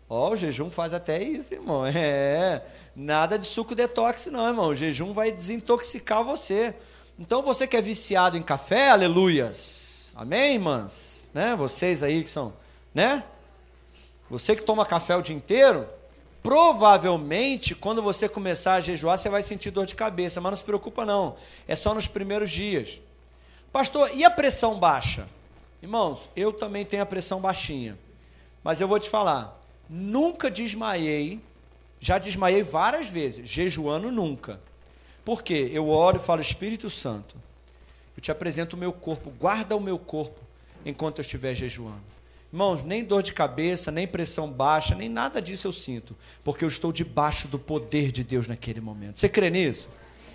[0.10, 1.86] Ó, oh, o jejum faz até isso, irmão.
[1.96, 2.62] É,
[2.96, 4.68] nada de suco detox, não, irmão.
[4.68, 6.76] O jejum vai desintoxicar você.
[7.18, 10.12] Então, você que é viciado em café, aleluias.
[10.16, 11.16] Amém, irmãs?
[11.36, 11.54] né?
[11.54, 12.54] Vocês aí que são,
[12.94, 13.24] né?
[14.30, 15.86] Você que toma café o dia inteiro,
[16.42, 20.64] provavelmente quando você começar a jejuar, você vai sentir dor de cabeça, mas não se
[20.64, 21.36] preocupa não.
[21.68, 23.02] É só nos primeiros dias.
[23.72, 25.28] Pastor, e a pressão baixa?
[25.86, 27.96] Irmãos, eu também tenho a pressão baixinha.
[28.64, 31.40] Mas eu vou te falar, nunca desmaiei,
[32.00, 34.60] já desmaiei várias vezes, jejuando nunca.
[35.24, 35.70] Por quê?
[35.72, 37.38] Eu oro e falo, Espírito Santo,
[38.18, 40.40] eu te apresento o meu corpo, guarda o meu corpo
[40.84, 42.02] enquanto eu estiver jejuando.
[42.52, 46.70] Irmãos, nem dor de cabeça, nem pressão baixa, nem nada disso eu sinto, porque eu
[46.70, 49.20] estou debaixo do poder de Deus naquele momento.
[49.20, 49.88] Você crê nisso?